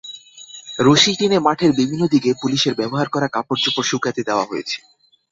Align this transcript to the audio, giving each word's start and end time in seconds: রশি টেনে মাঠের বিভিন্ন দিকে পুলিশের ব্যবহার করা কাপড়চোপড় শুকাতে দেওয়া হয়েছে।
রশি 0.79 1.11
টেনে 1.19 1.37
মাঠের 1.39 1.71
বিভিন্ন 1.79 2.03
দিকে 2.13 2.29
পুলিশের 2.41 2.73
ব্যবহার 2.75 3.07
করা 3.09 3.27
কাপড়চোপড় 3.27 3.87
শুকাতে 3.89 4.21
দেওয়া 4.27 4.45
হয়েছে। 4.45 4.77